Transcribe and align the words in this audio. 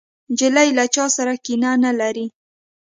نجلۍ 0.31 0.69
له 0.77 0.85
چا 0.95 1.05
سره 1.17 1.33
کینه 1.45 1.71
نه 1.83 1.91
لري. 1.99 2.25